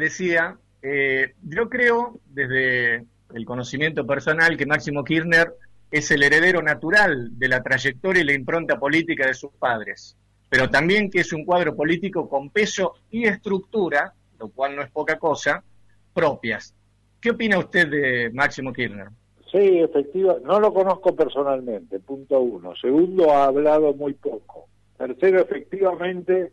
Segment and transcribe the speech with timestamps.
[0.00, 3.04] decía, eh, yo creo desde
[3.34, 5.52] el conocimiento personal que Máximo Kirchner
[5.90, 10.16] es el heredero natural de la trayectoria y la impronta política de sus padres,
[10.48, 14.90] pero también que es un cuadro político con peso y estructura, lo cual no es
[14.90, 15.62] poca cosa,
[16.12, 16.74] propias.
[17.20, 19.08] ¿Qué opina usted de Máximo Kirchner?
[19.50, 22.74] Sí, efectivamente, no lo conozco personalmente, punto uno.
[22.76, 24.68] Segundo, ha hablado muy poco.
[24.96, 26.52] Tercero, efectivamente,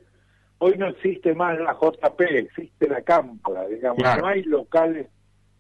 [0.60, 5.08] hoy no existe más la JP, existe la Cámpora, digamos, no hay locales.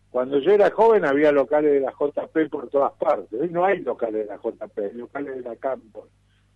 [0.10, 3.80] Cuando yo era joven había locales de la JP por todas partes, hoy no hay
[3.80, 6.08] locales de la JP, hay locales de la Cámpora.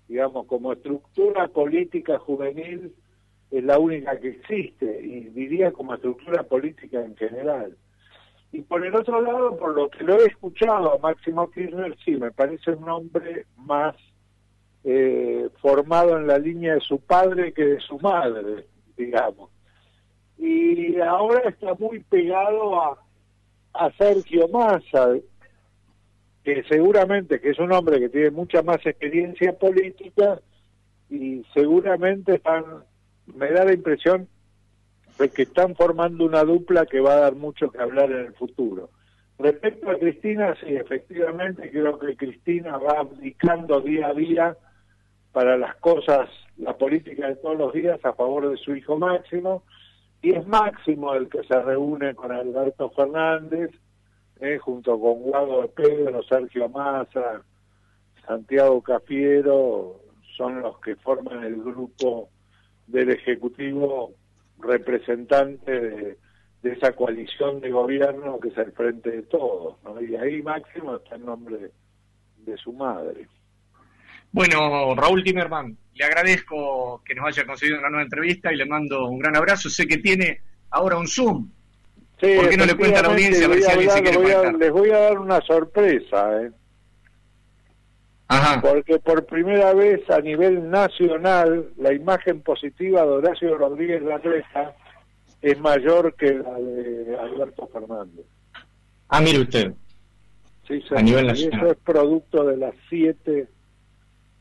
[0.08, 2.94] Digamos, como estructura política juvenil
[3.52, 7.78] es la única que existe, y diría como estructura política en general.
[8.54, 12.16] Y por el otro lado, por lo que lo he escuchado a Máximo Kirchner, sí,
[12.16, 13.96] me parece un hombre más
[14.84, 18.66] eh, formado en la línea de su padre que de su madre,
[18.98, 19.50] digamos.
[20.38, 22.98] Y ahora está muy pegado a,
[23.74, 25.16] a Sergio Massa,
[26.44, 30.42] que seguramente que es un hombre que tiene mucha más experiencia política
[31.10, 32.64] y seguramente están,
[33.28, 34.28] me da la impresión
[35.20, 38.34] de que están formando una dupla que va a dar mucho que hablar en el
[38.34, 38.90] futuro.
[39.38, 44.58] Respecto a Cristina, sí, efectivamente creo que Cristina va abdicando día a día
[45.32, 49.64] para las cosas, la política de todos los días a favor de su hijo Máximo,
[50.22, 53.72] y es Máximo el que se reúne con Alberto Fernández,
[54.40, 57.44] eh, junto con Guado de Pedro, Sergio Massa,
[58.26, 60.02] Santiago Cafiero,
[60.36, 62.30] son los que forman el grupo
[62.88, 64.14] del Ejecutivo
[64.60, 66.18] representante de,
[66.64, 71.26] esa coalición de gobierno que es el frente de todos, Y ahí Máximo está en
[71.26, 71.72] nombre
[72.38, 73.28] de, su madre.
[74.32, 79.08] Bueno, Raúl Timerman, le agradezco que nos haya conseguido una nueva entrevista y le mando
[79.08, 79.70] un gran abrazo.
[79.70, 81.50] Sé que tiene ahora un Zoom.
[82.20, 84.58] Sí, ¿Por qué no le cuenta a la audiencia a ver si alguien se quiere
[84.58, 86.52] Les voy a dar una sorpresa, ¿eh?
[88.62, 94.74] Porque por primera vez a nivel nacional la imagen positiva de Horacio Rodríguez Larreta
[95.42, 98.26] es mayor que la de Alberto Fernández.
[99.10, 99.74] Ah, mire usted.
[100.66, 101.60] Sí, a nivel nacional.
[101.60, 103.48] Y eso es producto de las siete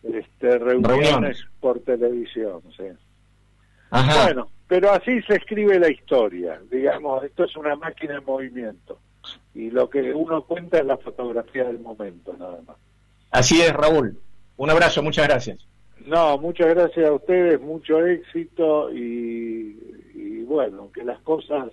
[0.03, 2.63] este, reuniones, por televisión.
[2.77, 2.85] Sí.
[3.91, 6.61] Bueno, pero así se escribe la historia.
[6.71, 8.99] Digamos, esto es una máquina en movimiento.
[9.55, 12.77] Y lo que uno cuenta es la fotografía del momento, nada más.
[13.31, 14.19] Así es, Raúl.
[14.57, 15.67] Un abrazo, muchas gracias.
[16.07, 19.79] No, muchas gracias a ustedes, mucho éxito y,
[20.15, 21.69] y bueno, que las cosas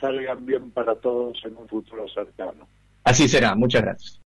[0.00, 2.68] salgan bien para todos en un futuro cercano.
[3.04, 4.20] Así será, muchas gracias.